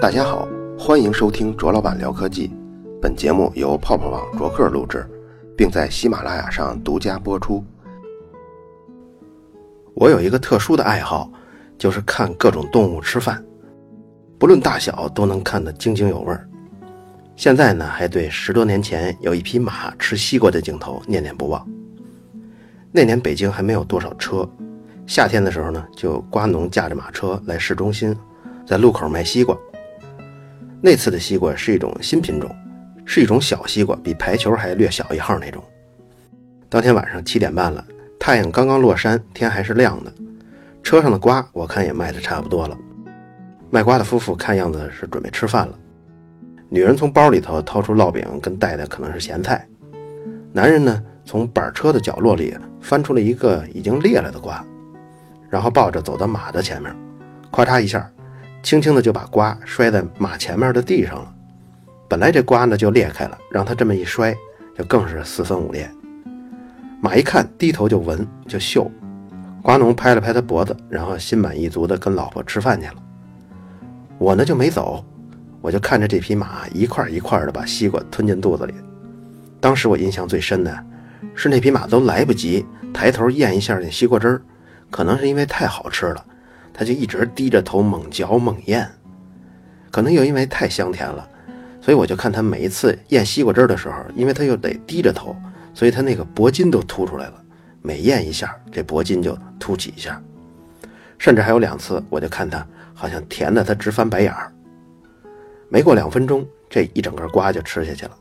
[0.00, 2.50] 大家好，欢迎收听卓老板聊科技。
[3.02, 5.06] 本节目由泡泡网卓克录制，
[5.54, 7.62] 并在喜马拉雅上独家播出。
[9.92, 11.30] 我有一个特殊的爱好，
[11.76, 13.44] 就是看各种动物吃饭，
[14.38, 16.48] 不论大小都能看得津津有味儿。
[17.36, 21.68] 现在呢，还对十多年前有一匹马吃西瓜的镜头念念不忘。
[22.90, 24.48] 那年北京还没有多少车，
[25.06, 28.16] 夏天的时候呢，就瓜农驾着马车来市中心，
[28.66, 29.54] 在路口卖西瓜。
[30.82, 32.50] 那次的西瓜是一种新品种，
[33.04, 35.62] 是一种小西瓜，比排球还略小一号那种。
[36.68, 37.84] 当天晚上七点半了，
[38.18, 40.12] 太阳刚刚落山，天还是亮的。
[40.82, 42.78] 车上的瓜我看也卖的差不多了，
[43.68, 45.78] 卖瓜的夫妇看样子是准备吃饭了。
[46.70, 49.66] 女人从包里头掏出烙饼，跟带的可能是咸菜。
[50.52, 54.64] 男人呢，从板车的角落里翻出了一个已经裂了的瓜，
[55.50, 56.94] 然后抱着走到马的前面，
[57.52, 58.10] 咔嚓一下，
[58.62, 61.34] 轻轻的就把瓜摔在马前面的地上了。
[62.08, 64.34] 本来这瓜呢就裂开了，让他这么一摔，
[64.76, 65.90] 就更是四分五裂。
[67.00, 68.90] 马一看，低头就闻就嗅。
[69.62, 72.96] 瓜农拍了拍他脖子，然后心满意足的跟老婆吃饭去了。
[74.18, 75.04] 我呢就没走。
[75.62, 78.72] 我就看着这匹马一块一块的把西瓜吞进肚子里，
[79.60, 80.84] 当时我印象最深的
[81.34, 84.42] 是那匹马都来不及抬头咽一下那西瓜汁儿，
[84.90, 86.24] 可能是因为太好吃了，
[86.80, 88.90] 他就一直低着头猛嚼猛咽。
[89.90, 91.28] 可能又因为太香甜了，
[91.78, 95.36] 所以我就看他每一次咽西瓜汁的时候，因为他又得低着头，
[95.74, 97.34] 所以他那个脖筋都凸出来了，
[97.82, 100.18] 每咽一下这脖筋就凸起一下。
[101.18, 104.50] 甚至还有两次，我就看他好像甜的他直翻白眼儿。
[105.68, 108.12] 没过两分钟，这一整个瓜就吃下去了，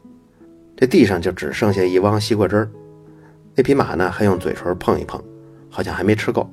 [0.75, 2.69] 这地上就只剩下一汪西瓜汁儿。
[3.55, 5.23] 那匹马呢，还用嘴唇碰一碰，
[5.69, 6.51] 好像还没吃够。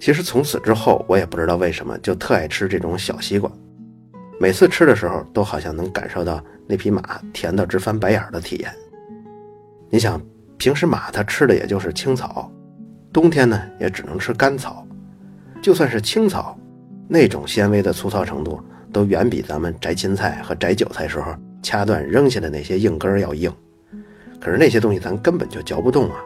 [0.00, 3.50] 其实从此之后，我也不知道为什么就特爱吃这种小西瓜，
[4.38, 7.02] 每次吃的时候都好像能感受到那匹马
[7.32, 8.72] 甜到直翻白眼的体验。
[9.90, 10.20] 你想，
[10.56, 12.50] 平时马它吃的也就是青草，
[13.12, 14.86] 冬天呢也只能吃干草，
[15.62, 16.58] 就算是青草，
[17.08, 18.62] 那种纤维的粗糙程度。
[18.90, 23.52] 都远比咱们摘芹菜和摘韭菜时候掐断扔下的那些硬根要硬，
[24.40, 26.16] 可是那些东西咱根本就嚼不动啊。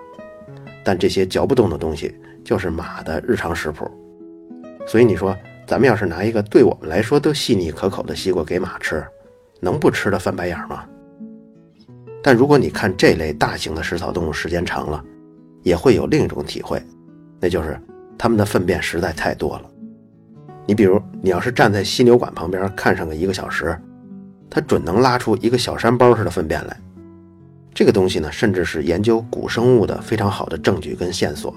[0.84, 3.90] 但这些嚼不动的东西就是马的日常食谱，
[4.86, 9.04] 所以你说咱们要是拿一个对我们来说都细腻可口的西瓜给马吃，
[9.60, 10.84] 能不吃的翻白眼吗？
[12.22, 15.04] 但如果你看这类大型的食草动物时间长了，
[15.62, 16.82] 也会有另一种体会，
[17.40, 17.78] 那就是
[18.18, 19.70] 它们的粪便实在太多了。
[20.66, 23.76] 你比如，你要是站在犀牛馆旁边看上个一个小时，
[24.48, 26.76] 它准能拉出一个小山包似的粪便来。
[27.74, 31.54] 这个东西呢，甚至是研究古生物的非常好的证据跟线索。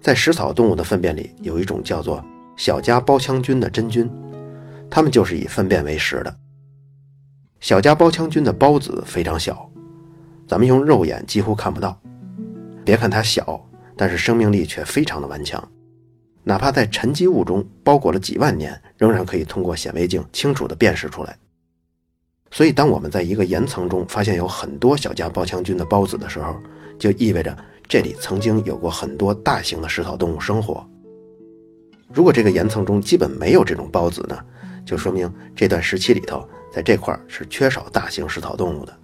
[0.00, 2.24] 在食草动物的粪便里，有一种叫做
[2.56, 4.08] 小家包腔菌的真菌，
[4.90, 6.36] 它们就是以粪便为食的。
[7.58, 9.68] 小家包腔菌的孢子非常小，
[10.46, 11.98] 咱们用肉眼几乎看不到。
[12.84, 13.60] 别看它小，
[13.96, 15.66] 但是生命力却非常的顽强。
[16.44, 21.36] 哪怕在沉积物中包裹了几万年，仍然可以通过显微镜清楚地辨识出来。
[22.50, 26.56] 所以，当我们在一个岩层中发现有很多小家包腔菌的孢子的时候，
[26.98, 27.54] 就意味着
[27.88, 30.86] 这里曾经有过很多大型的食草动物生活。
[32.12, 34.38] 如果这个岩层中基本没有这种孢子呢，
[34.86, 38.96] 就说明这段时期里头在这块是缺少大型食草动物的。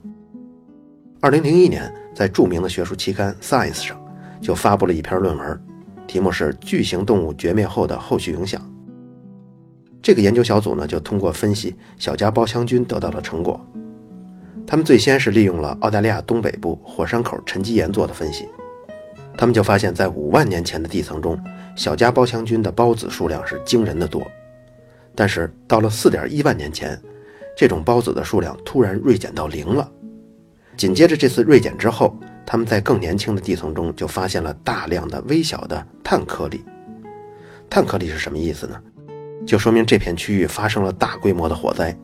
[1.21, 4.01] 二零零一年，在著名的学术期刊《Science》上
[4.41, 5.63] 就发布了一篇论文。
[6.07, 8.61] 题目是巨型动物绝灭后的后续影响。
[10.03, 13.65] 这个研究小组呢，就通过分析小家包腔菌得到了成果。
[14.67, 18.49] 他们最先是利用了澳大利亚东北部火山口沉积岩做的分析，
[19.37, 21.39] 他们就发现，在五万年前的地层中，
[21.77, 24.23] 小家包腔菌的孢子数量是惊人的多。
[25.15, 27.01] 但是到了四点一万年前，
[27.57, 29.89] 这种孢子的数量突然锐减到零了。
[30.77, 36.65] 紧接着这次锐减之后，他们在更年轻的地层中就发现了大量的微小的碳颗粒。
[37.69, 38.81] 碳颗粒是什么意思呢？
[39.47, 41.97] 就说明这片区域发生了大规模的火灾。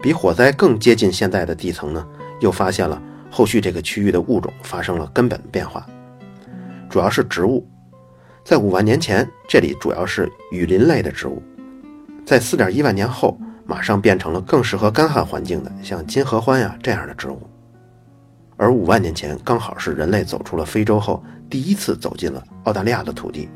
[0.00, 2.06] 比火灾更接近现在的地层呢，
[2.40, 3.00] 又发现了
[3.30, 5.86] 后续这个区域的物种发生了根本变化，
[6.90, 7.66] 主要是植物。
[8.44, 11.40] 在五万年前，这里主要是雨林类的植物；
[12.26, 17.40] 在四点一万年后，马上变成了更适合干旱环境的，像金合欢呀这样的植物。
[18.56, 23.48] 而五万年前刚好是人类走出了非洲后第一次走进了澳大利亚的土地，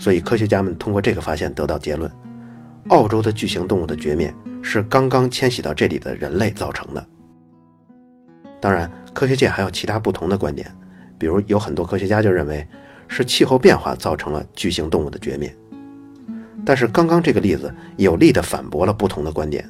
[0.00, 2.10] 所以科学家们通过这个发现得到结论：
[2.88, 7.06] 澳洲的巨型动物的绝灭是刚刚迁徙到这里的人类造成的。
[8.58, 10.74] 当然，科学界还有其他不同的观点，
[11.18, 12.66] 比如有很多科学家就认为
[13.08, 15.54] 是气候变化造成了巨型动物的绝灭，
[16.64, 19.68] 但是刚刚这个例子有力地反驳了不同的观点，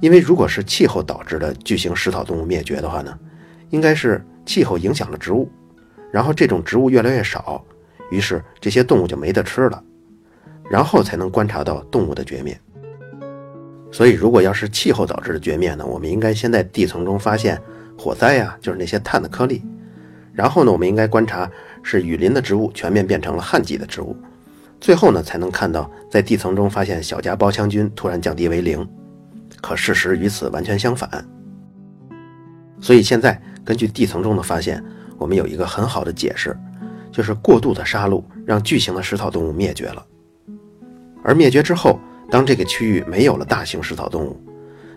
[0.00, 3.18] 因为如果是气候导致的巨型食草动物灭绝的话呢，
[3.70, 5.50] 应该是气候影响了植物，
[6.12, 7.64] 然后这种植物越来越少，
[8.10, 9.82] 于是这些动物就没得吃了，
[10.70, 12.58] 然后才能观察到动物的绝灭。
[13.92, 17.60] 所以，如果要是气候导致的绝灭呢，我们应该先在地层中发现
[17.98, 19.62] 火灾呀，就是那些碳的颗粒，
[20.32, 21.50] 然后呢，我们应该观察
[21.82, 24.16] 是雨林的植物全面变成了旱季的植物。
[24.80, 28.88] 最后呢，才能看到在地层中发现小家包腔菌突然降低为零，
[29.60, 31.10] 可事实与此完全相反。
[32.80, 34.82] 所以现在根据地层中的发现，
[35.18, 36.56] 我们有一个很好的解释，
[37.10, 40.06] 就是过度的杀戮让巨型的食草动物灭绝了。
[41.22, 41.98] 而灭绝之后，
[42.30, 44.36] 当这个区域没有了大型食草动物，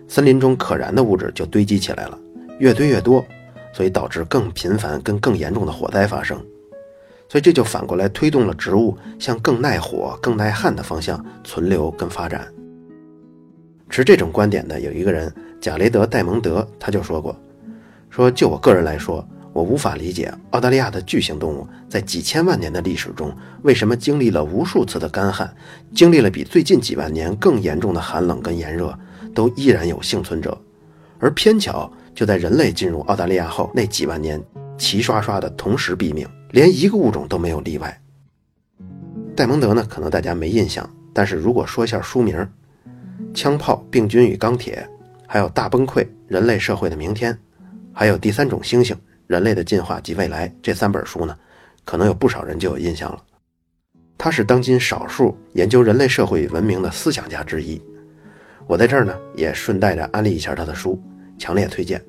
[0.08, 2.18] 森林中可燃的物质就堆积起来了，
[2.58, 3.24] 越堆越多，
[3.72, 6.38] 所以导致更频繁跟更严重的火灾发生。
[7.28, 12.46] 所以这就反过来推动了植物向更耐火、更耐旱的方向存留跟发展。
[13.90, 17.34] 持这种观点的有一个人，贾雷德·戴蒙德，他就说过
[18.10, 25.54] ：“说就我个人来说，我无法理解澳大利亚的巨型动物在几千万年的历史中，为什么经历了无数次的干旱，
[25.94, 28.98] 经历了比最近几万年更严重的寒冷跟炎热，
[29.32, 30.60] 都依然有幸存者，
[31.20, 34.42] 而偏巧就在人类进入澳大利亚后那几万年，
[34.76, 38.00] 齐刷刷的同时毙命。”连一个物种都没有例外。
[39.34, 39.84] 戴蒙德呢？
[39.88, 42.36] 可能大家没印象，但是如果说一下书名，
[43.34, 44.88] 《枪炮、病菌与钢铁》，
[45.26, 47.32] 还有《大崩溃：人类社会的明天》，
[47.92, 48.94] 还有《第三种猩猩：
[49.26, 51.36] 人类的进化及未来》这三本书呢，
[51.84, 53.22] 可能有不少人就有印象了。
[54.16, 57.80] 他是当今少数研究人类社会与文明的思想家之一。
[58.66, 60.98] 我在这儿呢，也顺带着安利一下他的书，
[61.38, 62.02] 强烈推荐。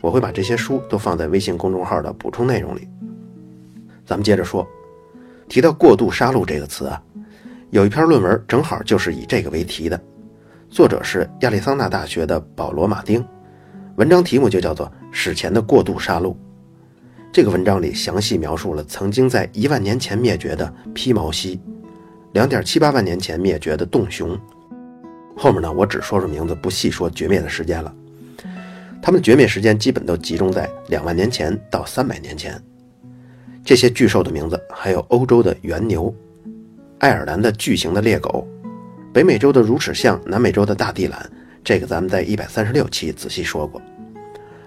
[0.00, 2.88] 我会把这些书都放在微信公众号的补充内容里。
[4.04, 4.66] 咱们接着说，
[5.48, 7.02] 提到“过度杀戮”这个词啊，
[7.70, 9.98] 有一篇论文正好就是以这个为题的，
[10.68, 13.24] 作者是亚利桑那大学的保罗·马丁，
[13.96, 16.32] 文章题目就叫做《史前的过度杀戮》。
[17.34, 21.58] 这个文章里详细描述了曾经在一万年前灭绝的披毛犀，
[22.32, 24.38] 两点七八万年前灭绝的洞熊。
[25.36, 27.92] 后面呢，我只说说名字，不细说绝灭的时间了。
[29.02, 32.56] 它们绝灭时间基本都集中在两万年前到三百年前。
[33.64, 36.14] 这些巨兽的名字还有欧洲的原牛、
[37.00, 38.46] 爱尔兰的巨型的猎狗、
[39.12, 41.28] 北美洲的乳齿象、南美洲的大地懒，
[41.64, 43.82] 这个咱们在一百三十六期仔细说过。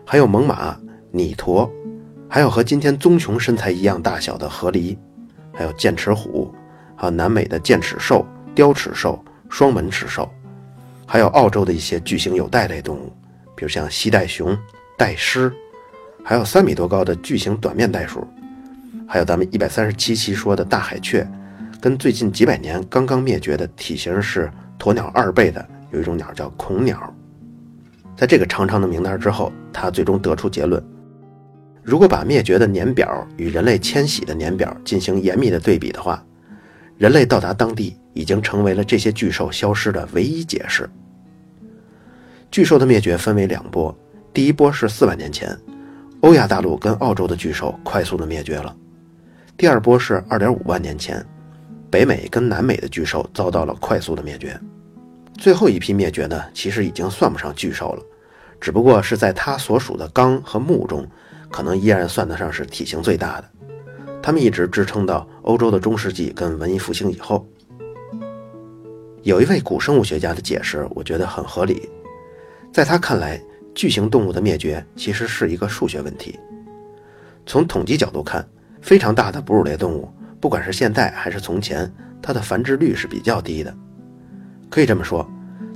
[0.03, 0.75] 还有猛犸、
[1.11, 1.71] 拟驼，
[2.29, 4.97] 还有和今天棕熊身材一样大小的河狸，
[5.53, 6.53] 还有剑齿虎，
[6.95, 10.29] 还有南美的剑齿兽、雕齿兽、双门齿兽，
[11.05, 13.13] 还有澳洲的一些巨型有袋类动物，
[13.55, 14.57] 比如像西袋熊、
[14.97, 15.51] 袋狮，
[16.23, 18.27] 还有三米多高的巨型短面袋鼠。
[19.07, 21.25] 还有咱们一百三十七期说的大海雀，
[21.79, 27.13] 跟最近几百年刚刚灭绝的体型是鸵鸟二倍的有一种鸟叫恐鸟。
[28.17, 30.83] 在这个长长的名单之后，他最终得出结论：
[31.87, 36.21] 如果把灭绝的年表与人类迁徙的年表进行严密的对比的话，
[36.97, 40.89] 人类到达当地已经成为了这些巨兽消失的唯一解释。
[42.51, 43.97] 巨兽的灭绝分为两波，
[44.33, 45.57] 第一波是四万年前，
[46.19, 48.75] 欧亚大陆跟澳洲的巨兽快速的灭绝了。
[49.55, 51.25] 第二波是二点五万年前，
[51.89, 54.59] 北美跟南美的巨兽遭到了快速的灭绝。
[55.37, 58.03] 最后一批灭绝呢，其实已经算不上巨兽了，
[58.59, 61.07] 只不过是在它所属的纲和目中，
[61.51, 63.49] 可能依然算得上是体型最大的。
[64.21, 67.47] 它们一直支撑到欧洲的中世纪跟文艺复兴以后。
[69.23, 71.89] 有一位古生物学家的解释，我觉得很合理。
[72.73, 73.41] 在他看来，
[73.73, 76.39] 巨型动物的灭绝其实是一个数学问题。
[77.45, 78.47] 从统计角度看。
[78.79, 80.07] 非常大的哺乳类动物，
[80.39, 83.75] 不管是现在还是从前，它的繁殖率是比较低的。
[84.69, 85.29] 可以这么说，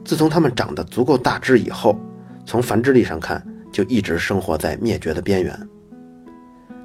[0.05, 1.99] 自从它们长得足够大只以后，
[2.45, 5.69] 从繁殖力上看，就一直生活在灭绝的边缘。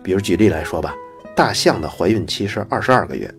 [0.02, 0.94] 比如举例来说吧，
[1.34, 3.32] 大象的怀孕期是二十二个月，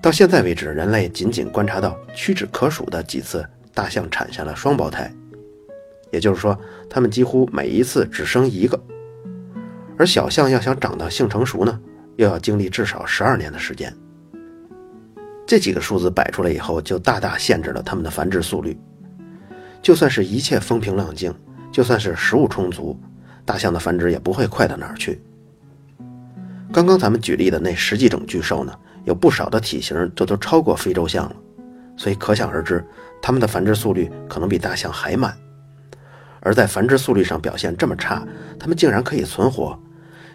[0.00, 5.12] 到现在为止，人类仅仅观察到屈指可数的几次大象产下了双胞胎，
[6.12, 8.80] 也就是说，它们几乎每一次只生一个。
[9.98, 11.80] 而小象要想长到性成熟呢，
[12.16, 13.92] 又要经历至少十二年的时间。
[15.46, 18.78] 这几个数字摆出来以后，就大大限制了它们的繁殖速率。
[19.82, 21.34] 就算是一切风平浪静，
[21.72, 22.96] 就算是食物充足，
[23.44, 25.20] 大象的繁殖也不会快到哪儿去。
[26.72, 28.72] 刚刚咱们举例的那十几种巨兽呢，
[29.04, 31.36] 有不少的体型这都超过非洲象了，
[31.96, 32.84] 所以可想而知，
[33.20, 35.34] 它们的繁殖速率可能比大象还慢。
[36.40, 38.26] 而在繁殖速率上表现这么差，
[38.58, 39.78] 它们竟然可以存活，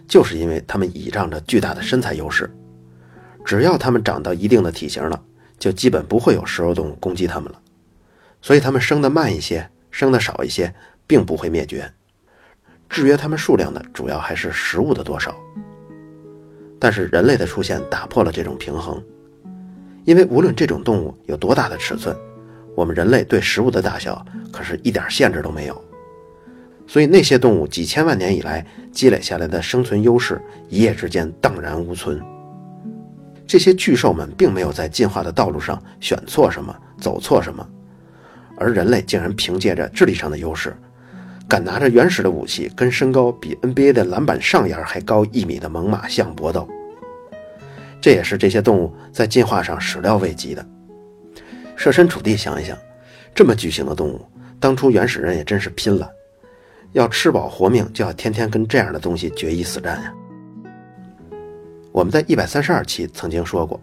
[0.08, 2.50] 就是因为它们倚仗着巨大的身材优势。
[3.44, 5.22] 只要它们长到一定的体型了，
[5.60, 7.60] 就基本不会有食肉动物攻击它们了。
[8.42, 10.74] 所以它们生的慢一些，生的少一些，
[11.08, 11.92] 并不会灭绝。
[12.90, 15.36] 制约它们数量的主要还是食物的多少。
[16.80, 19.04] 但是人类的出现打破了这种平衡，
[20.06, 22.16] 因为无论这种动物有多大的尺寸，
[22.76, 25.82] 我们人类对食物的大小可是一点限制都没有。
[26.86, 32.22] 所以那些动物几千万年以来积累下来的生存优势，一夜之间荡然无存。
[33.46, 37.68] 这些巨兽们并没有在进化的道路上选错什么，走错什么。
[38.58, 40.78] 而人类竟然凭借着智力上的优势，
[41.48, 46.68] 敢拿着原始的武器跟身高比 NBA 的篮板上沿还高一米的猛犸象搏斗，
[48.02, 50.66] 这也是这些动物在进化上始料未及的。
[51.76, 52.78] 设身处地想一想，
[53.34, 54.26] 这么巨型的动物，
[54.60, 56.10] 当初原始人也真是拼了，
[56.92, 60.14] 要吃饱活命就要天天跟这样的东西决一死战呀。
[61.94, 63.80] 我们在一百三十二期曾经说过，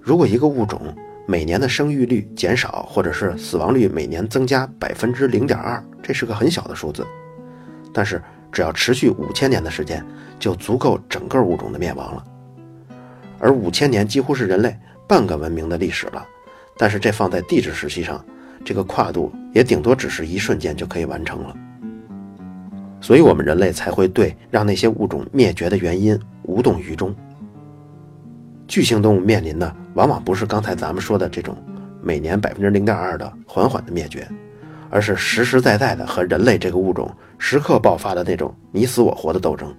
[0.00, 0.80] 如果一个物种，
[1.26, 7.04] 每年的生育率减少，或者是死亡率每年增加百分之零点二，这是个很小的数字，
[7.92, 8.22] 但是
[8.52, 10.06] 只要持续五千年的时间，
[10.38, 12.24] 就足够整个物种的灭亡了。
[13.40, 16.24] 而五千年几乎是人类半个文明的历史了，
[16.78, 18.24] 但是这放在地质时期上，
[18.64, 21.56] 这个跨度也顶多只是一瞬间就可以完成了。
[23.00, 27.12] 所以，我们人类才会对让那些物种灭绝的原因无动于衷。
[28.68, 31.56] 巨型动物面临的往往不是刚才咱们说的这种
[32.00, 34.24] 每年百分之零点二的缓缓的灭绝，
[34.96, 39.70] 而是实实在在的和人类这个物种时刻爆发的那种你死我活的斗争。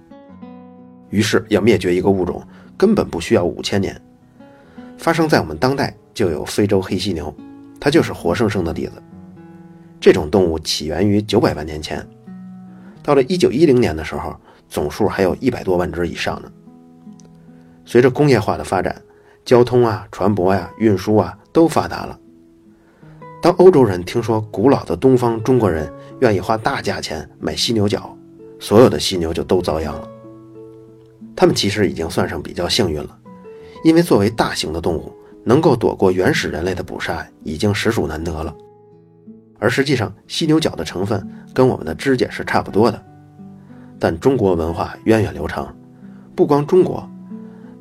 [1.10, 2.40] 于是，要灭绝一个物种
[2.76, 4.00] 根本不需要五千年。
[4.96, 7.34] 发生在我们当代就有非洲黑犀牛，
[7.80, 9.02] 它就是活生生的例子。
[9.98, 12.06] 这种动物起源于九百万年前，
[13.02, 14.36] 到了一九一零年的时候，
[14.68, 16.48] 总数还有一百多万只以上呢。
[17.84, 18.94] 随着工业化的发展，
[19.44, 22.16] 交通啊、船舶呀、运输啊都发达了。
[23.40, 28.16] 当欧洲人听说古老的东方中国人愿意花大价钱买犀牛角，
[28.58, 30.08] 所有的犀牛就都遭殃了。
[31.36, 33.16] 他们其实已经算上比较幸运了，
[33.84, 35.12] 因为作为大型的动物，
[35.44, 38.52] 能够躲过原始人类的捕杀已经实属难得了。
[39.60, 43.00] 而实际上，犀牛角的成分跟我们的指甲是差不多的，
[44.00, 45.72] 但中国文化源远流长，
[46.34, 47.08] 不光中国。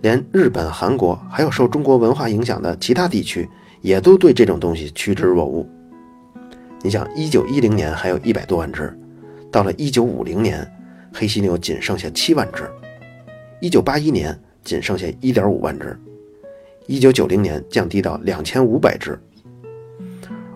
[0.02, 3.50] 连日本、韩国，还有受中国文化影响的其他地区，
[3.82, 5.68] 也都对这种东西趋之若鹜。
[6.82, 8.96] 你想，一九一零年还有一百多万只，
[9.52, 10.66] 到了一九五零年，
[11.14, 12.64] 黑犀牛仅剩下七万只；
[13.60, 15.88] 一九八一年仅剩下一点五万只；
[16.86, 19.20] 一九九零年降低到两千五百只。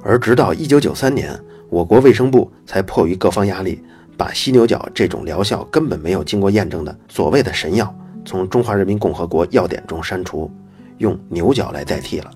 [0.04, 1.38] 而直到一九九三年，
[1.70, 3.82] 我国卫生部才迫于各方压力，
[4.16, 7.94] 把犀牛角这种疗效根本没有经过验证的所谓的神药。
[8.24, 10.50] 从中华人民共和国药典中删除，
[11.00, 12.32] 用牛角来代替了。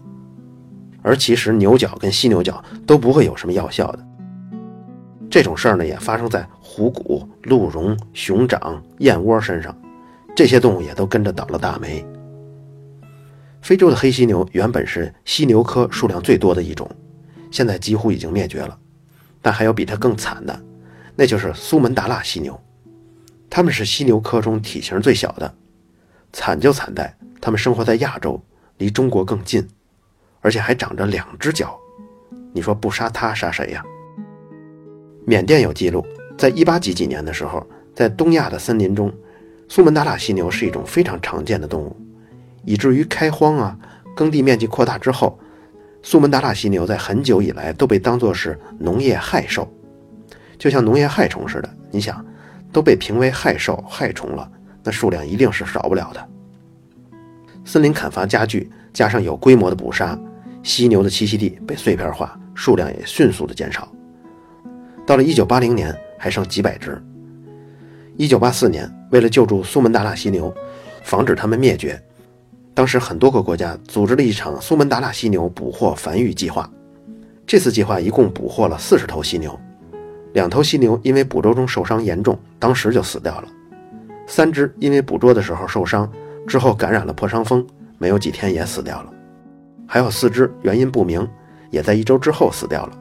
[1.06, 4.00] 而其实牛角跟犀牛角都不会有什么药效的。
[5.30, 9.78] 这种事儿呢，也发生在虎骨、鹿茸、熊掌、燕窝身上，
[10.36, 12.04] 这些动物也都跟着倒了大霉。
[13.62, 16.90] 非洲的黑犀牛原本是犀牛科数量最多的一种，
[17.52, 18.76] 现在几乎已经灭绝了。
[19.44, 20.60] 但还有比它更惨的，
[21.16, 22.60] 那就是苏门答腊犀牛，
[23.48, 25.54] 它们是犀牛科中体型最小的。
[26.34, 28.44] 惨就惨在，它们生活在亚洲，
[28.80, 29.68] 离中国更近，
[30.46, 31.76] 而且还长着两只脚。
[32.54, 33.84] 你说不杀它，杀谁呀？
[35.26, 36.06] 缅甸有记录，
[36.38, 39.12] 在一八几几年的时候，在东亚的森林中，
[39.68, 41.96] 苏门答腊犀牛是一种非常常见的动物，
[42.64, 43.76] 以至于开荒啊，
[44.16, 45.40] 耕地面积扩大之后，
[46.04, 49.68] 苏门答腊犀牛在很久以来都被当作是农业害兽，
[50.60, 51.70] 就像农业害虫似的。
[51.90, 52.24] 你想，
[52.72, 54.48] 都被评为害兽、害虫了。
[54.84, 56.30] 那数量一定是少不了的。
[57.66, 60.16] 森林砍伐加剧，加上有规模的捕杀，
[60.66, 63.88] 犀牛的栖息地被碎片化，数量也迅速的减少。
[65.06, 67.00] 到了1980年，还剩几百只。
[68.18, 70.52] 1984年，为了救助苏门答腊犀牛，
[71.04, 72.02] 防止它们灭绝，
[72.74, 76.68] 当时很多个国家组织了一场苏门答腊犀牛捕获繁育计划。
[77.46, 79.58] 这次计划一共捕获了四十头犀牛，
[80.34, 83.48] 两头犀牛因为捕捉中受伤严重，当时就死掉了。
[84.26, 86.12] 三只因为捕捉的时候受伤，
[86.48, 87.64] 之后感染了破伤风，
[88.00, 89.12] 没有几天也死掉了。
[89.88, 91.28] 还有四只原因不明，
[91.70, 92.98] 也在一周之后死掉了。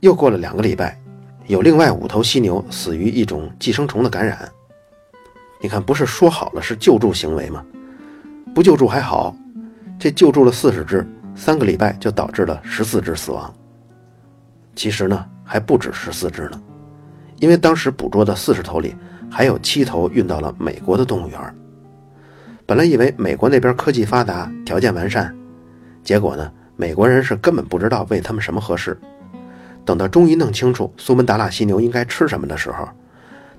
[0.00, 1.00] 又过了两个礼拜，
[1.46, 4.48] 有另外五头犀牛死于一种寄生虫的感染。
[5.60, 7.64] 你看，不是说好了是救助行为吗？
[8.54, 9.34] 不救助还好，
[9.98, 13.52] 这救助了四十只，三个礼拜就导致了十四只死亡。
[14.74, 16.60] 其实呢，还不止十四只呢，
[17.38, 18.94] 因为当时捕捉的四十头里。
[19.28, 21.56] 还有七头运到了美国的动物园。
[22.64, 25.36] 本来以为美国那边科技发达，条件完善，
[26.06, 28.96] 结果呢，美国人是根本不知道喂它们什么合适。
[29.84, 32.88] 等到终于弄清楚苏门答腊犀牛应该吃什么的时候，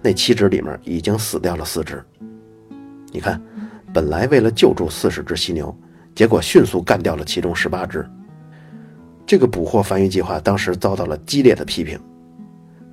[0.02, 2.02] 那七只里面已经死掉了四只。
[3.12, 3.42] 你看，
[3.94, 5.78] 本来为了救助四十只犀牛，
[6.16, 8.10] 结果迅速干掉了其中十八只。
[9.26, 12.00] 这个捕获繁育计划当时遭到了激烈的批评。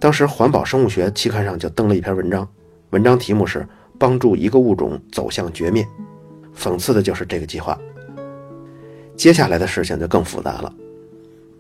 [0.01, 2.49] 当时《环保生物学》期刊上就登了一篇文章，
[2.91, 3.65] 文章题目是
[4.01, 5.87] “帮助一个物种走向绝灭”，
[6.59, 7.79] 讽刺的就是这个计划。
[9.17, 10.73] 接下来的事情就更复杂了。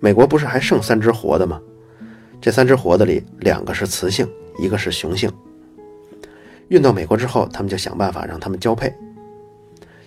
[0.00, 1.60] 美国不是还剩三只活的吗？
[2.40, 5.30] 这三只活的里，两个是雌性，一个是雄性。
[6.68, 8.92] 运到美国之后，他们就想办法让他们交配。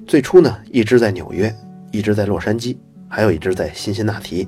[0.06, 1.54] 最初呢，一只在纽约，
[1.92, 2.78] 一只在洛杉矶，
[3.08, 4.48] 还有一只在辛辛那提。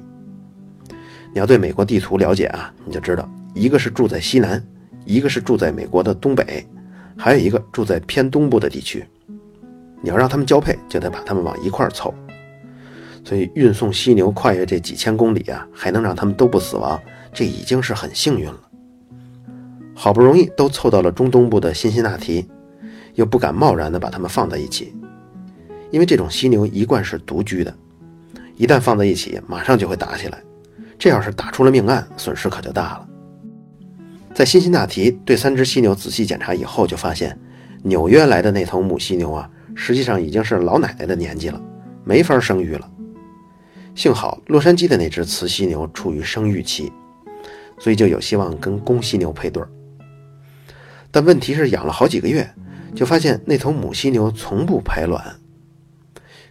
[1.34, 4.64] 你要对美国地图了解啊，你就知道，一个是住在西南，
[5.06, 6.66] 一个是住在美国的东北，
[7.18, 9.06] 还有一个住在偏东部的地区。
[10.02, 12.14] 你要让他们交配，就得把他们往一块儿凑。
[13.30, 17.00] 所以运送犀牛跨越这几千公里啊，还能让他们都不死亡，
[17.32, 18.60] 这已经是很幸运了。
[19.94, 22.50] 好不容易都凑到了中东部的辛辛那提，
[23.14, 24.96] 又不敢贸然的把它们放在一起，
[25.92, 27.72] 因为这种犀牛一贯是独居的，
[28.56, 30.42] 一旦放在一起，马上就会打起来。
[30.98, 33.08] 这要是打出了命案，损失可就大了。
[34.34, 37.40] 在辛辛那提对三只犀牛仔细检查以后，就发现
[37.84, 41.62] 纽约来的那头母犀牛啊，实际上已经是老奶奶的年纪了，
[42.04, 42.90] 没法生育了。
[44.00, 46.90] 幸好洛杉矶的那只雌犀牛处于生育期，
[47.78, 49.68] 所以就有希望跟公犀牛配对儿。
[51.12, 52.50] 但问题是养了好几个月，
[52.96, 55.22] 就发现那头母犀牛从不排卵，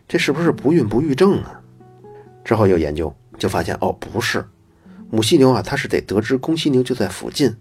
[0.06, 1.58] 这是不是不孕不育症啊？
[2.44, 4.44] 之后又研究，就发现哦，不是，
[5.08, 7.56] 母犀牛啊，它是得得知公犀牛就在附近，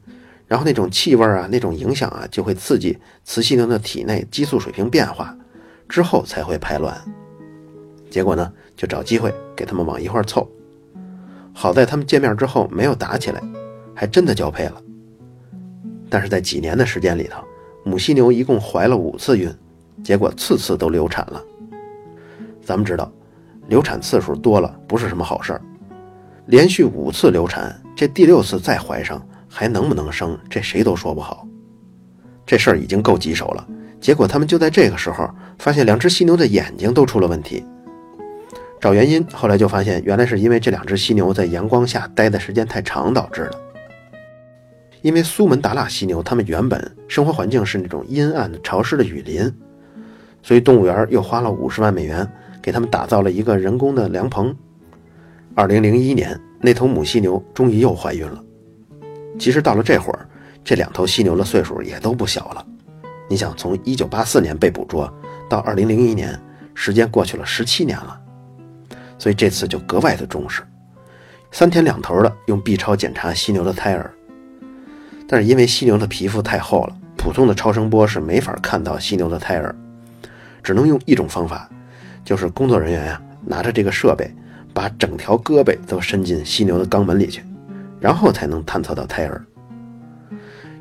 [0.48, 5.38] 然后那种气味啊，那种影响啊，就会刺激雌犀牛的体内激素水平变化，
[5.88, 7.02] 之后才会排卵。
[8.10, 10.48] 结果呢，就找机会给他们往一块凑。
[11.54, 13.42] 好在他们见面之后没有打起来，
[13.96, 14.82] 还真的交配了。
[16.10, 17.44] 但是在几年的时间里头，
[17.84, 19.54] 母犀牛一共怀了五次孕，
[20.04, 21.42] 结果次次都流产了。
[22.64, 23.12] 咱们知道，
[23.68, 25.62] 流产次数多了不是什么好事儿。
[26.46, 31.46] 连续五次流产，这第六次再怀上还能不能生，这谁都说不好。
[32.46, 33.68] 这事儿已经够棘手了，
[34.00, 37.66] 结果他们就在这个时候发现两只犀牛的眼睛都出了问题。
[38.80, 43.60] 找原因，后来就发现，原来是因为这两只犀牛在阳光下待的时间太长导致的。
[45.02, 49.52] 因为苏门答腊犀牛，它们原本生活环境是那种阴暗、潮湿的雨林，
[50.44, 52.28] 所以动物园又花了五十万美元
[52.62, 54.56] 给他们打造了一个人工的凉棚。
[55.56, 58.44] 二零零一年，那头母犀牛终于又怀孕了。
[59.40, 60.28] 其实到了这会儿，
[60.64, 62.66] 这两头犀牛的岁数也都不小了。
[63.28, 65.12] 你想，从一九八四年被捕捉
[65.50, 66.40] 到二零零一年，
[66.76, 68.20] 时间过去了十七年了。
[69.18, 70.62] 所以这次就格外的重视，
[71.52, 74.14] 三天两头的用 B 超检查犀牛的胎儿。
[75.28, 79.76] 但是因为犀牛的皮肤太厚了，普通的超声波是没法看到犀牛的胎儿，
[80.64, 81.70] 只能用一种方法，
[82.24, 84.32] 就是工作人员呀拿着这个设备，
[84.74, 87.44] 把整条胳膊都伸进犀牛的肛门里去，
[88.00, 89.44] 然后才能探测到胎儿。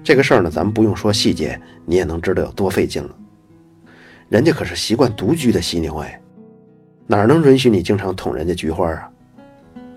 [0.05, 3.11] 这个事儿呢，咱们不用说细节，你也能知道有多费劲了。
[4.29, 6.20] 人家可是习惯独居的犀牛哎。
[7.07, 9.09] 哪能允许你经常捅人家菊花啊？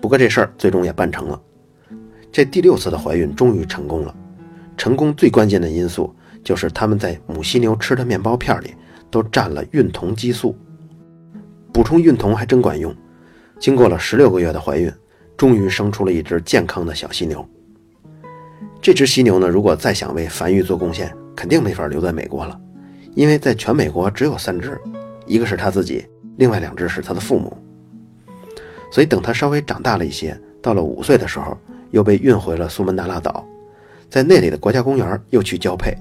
[0.00, 1.40] 不过这事儿最终也办成了，
[2.30, 4.14] 这第六次的怀孕终于成功了。
[4.76, 8.74] 成功最关键的因素就是他们在母犀牛吃的面包片里
[9.10, 10.56] 都蘸了孕酮激素，
[11.72, 12.94] 补充孕酮还真管用。
[13.58, 14.90] 经过了十六个月的怀孕，
[15.36, 17.46] 终于生出了一只健康的小犀牛。
[18.80, 22.58] 这只犀牛呢，如果再想为繁育做贡献，肯定没法留在美国了，
[23.14, 24.80] 因为在全美国只有三只，
[25.26, 26.06] 一个是他自己。
[26.40, 27.54] 另外两只是他的父母，
[28.90, 31.54] 所以等他稍微长大了一些，到了五岁的时候，
[31.90, 33.44] 又被运回了苏门答腊岛，
[34.08, 35.94] 在那里的国家公园又去交配。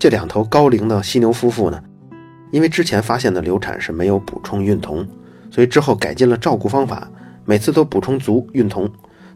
[0.00, 1.80] 这两头高龄的犀牛夫妇呢，
[2.50, 5.06] 因为之前发现的流产是没有补充孕酮，
[5.48, 7.08] 所以之后改进了照顾方法，
[7.44, 8.90] 每次都补充足孕酮，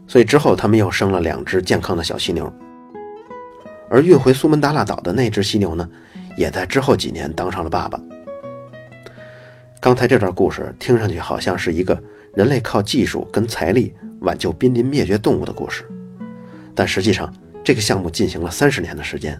[0.07, 2.51] 所以之后他们又生了两只健康的小犀牛。
[3.89, 5.89] 而运回苏门答腊岛的那只犀牛呢，
[6.35, 7.97] 也在之后几年当上了爸爸。
[9.79, 12.01] 刚才这段故事听上去好像是一个
[12.33, 15.85] 人类靠技术跟财力挽救濒临灭绝动物的故事，
[16.73, 17.31] 但实际上
[17.63, 19.39] 这个项目进行了三十年的时间，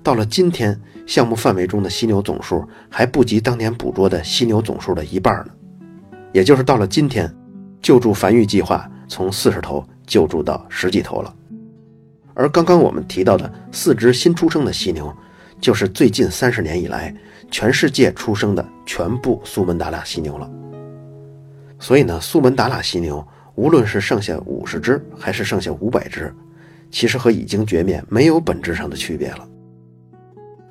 [0.00, 5.52] 到了今天，项目范围中的犀牛总数还不及当年捕捉的犀牛总数的一半呢。
[6.32, 7.32] 也就是到了今天，
[7.82, 11.34] 救助繁育计划从四十头救助到十几头了，
[12.32, 15.12] 而刚刚我们提到的四只新出生的犀牛，
[15.60, 17.12] 就是最近三十年以来。
[17.54, 20.50] 全世界出生的全部苏门答腊犀牛了。
[21.78, 26.34] 所以呢，苏门答腊犀牛无论是剩下五十只还是剩下五百只，
[26.90, 29.48] 其实和已经绝灭没有本质上的区别了。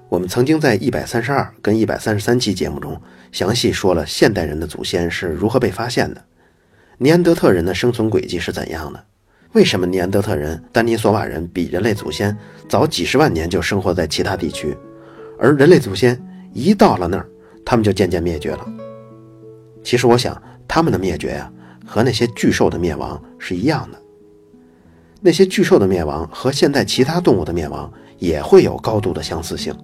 [0.09, 6.21] 我们曾经在一百三十二跟一百三十三期节目中详细说了现代人的祖先是如何被发现的，
[6.97, 9.01] 尼安德特人的生存轨迹是怎样的，
[9.53, 14.77] 为什么尼安德特人、丹尼索瓦人比人类祖先早几十万年就生活在其他地区，
[15.39, 16.21] 而人类祖先
[16.53, 17.27] 一到了那儿，
[17.65, 18.65] 他们就渐渐灭绝了。
[19.83, 20.41] 其实我想。
[20.65, 21.51] 他们的灭绝呀，
[21.85, 24.01] 和那些巨兽的灭亡是一样的。
[25.21, 29.75] 那些巨兽的灭亡和现代其他动物的灭亡也会有高度的相似性。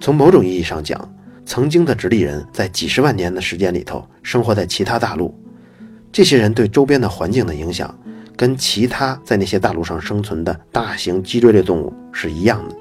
[0.00, 5.32] 从某种意义上讲，曾经的直立人在几十万年的时间里头生活在其他大陆，
[6.10, 7.96] 这些人对周边的环境的影响，
[8.34, 12.74] 跟其他在那些大陆上生存的大型脊椎类动物是一样的。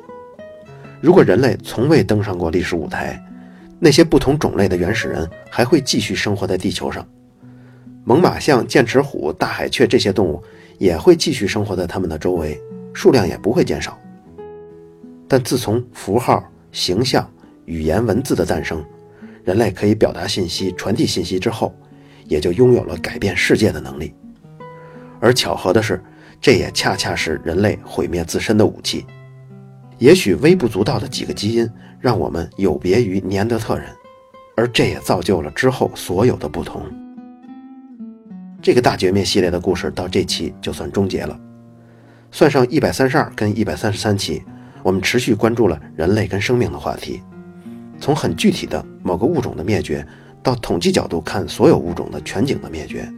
[1.01, 3.21] 如果人类从未登上过历史舞台，
[3.79, 7.05] 那些不同种类的原始人还会继续生活在地球上，
[8.03, 10.41] 猛犸象、剑齿虎、大海雀这些动物
[10.77, 12.60] 也会继续生活在它们的周围，
[12.93, 13.99] 数量也不会减少。
[15.27, 17.29] 但自从符号、形象、
[17.65, 18.84] 语言、文字的诞生，
[19.43, 21.75] 人类可以表达信息、传递信息之后，
[22.25, 24.13] 也就拥有了改变世界的能力。
[25.19, 26.01] 而巧合的是，
[26.39, 29.05] 这也恰恰是人类毁灭自身的武器。
[29.97, 31.69] 也许微不足道的几个基因。
[32.01, 33.88] 让我们有别于尼安德特人，
[34.55, 36.84] 而这也造就了之后所有的不同。
[38.62, 41.39] 这个大绝灭系列的故事到这期就算终结了。
[42.31, 44.43] 算上一百三十二跟一百三十三期，
[44.84, 47.23] 我们持续关注了人类跟生命的话题，
[47.99, 50.05] 从很具体的某个物种的灭绝，
[50.43, 53.12] 到统计角度看所有物种的全景的灭绝，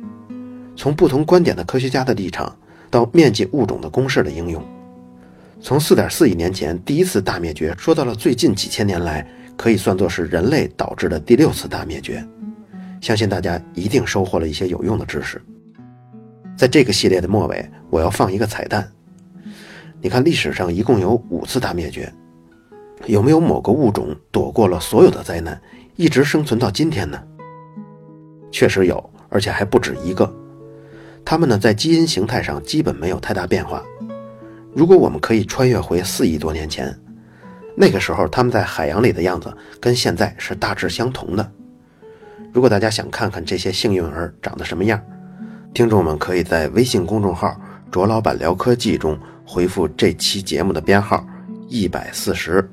[0.78, 2.56] 从不同观点的科学家的立场，
[2.90, 4.63] 到面积物种的公式的应用。
[5.60, 12.26] 从4.4亿年前第一次大灭绝说到了最近几千年来可以算作是人类导致的第六次大灭绝，
[13.02, 15.41] 相信大家一定收获了一些有用的知识。
[16.56, 18.88] 在这个系列的末尾，我要放一个彩蛋。
[20.00, 22.13] 你看，历史上一共有五次大灭绝，
[23.08, 25.60] 有没有某个物种躲过了所有的灾难，
[25.96, 27.20] 一直生存到今天呢？
[28.52, 30.32] 确实有，而且还不止一个。
[31.26, 33.84] 它们呢，在基因形态上基本没有太大变化。
[34.78, 36.96] 如果我们可以穿越回四亿多年前，
[37.76, 41.52] 那个时候他们在海洋里的样子跟现在是大致相同的。
[42.54, 45.02] 如果大家想看看这些幸运儿长得什么样，
[45.74, 47.60] 听众们可以在微信公众号
[47.90, 51.26] “卓老板聊科技”中回复这期节目的编号
[51.68, 52.63] 一百四十。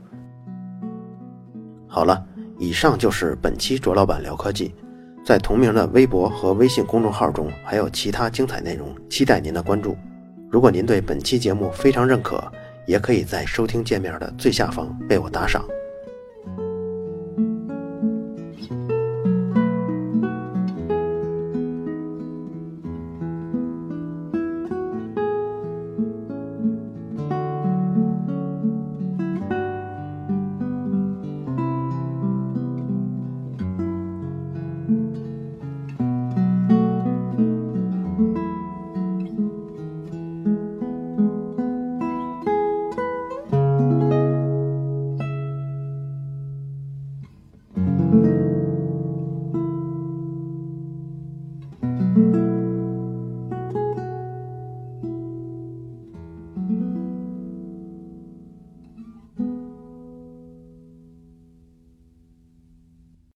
[1.89, 2.23] 好了，
[2.59, 4.75] 以上就是本期卓老板聊科技，
[5.25, 9.97] 在同名的微博和微信公众号中还有其他精彩内容，期待您的关注。
[10.55, 12.41] 如果您对本期节目非常认可，
[12.87, 15.67] 也可以在收听界面的最下方为我打赏。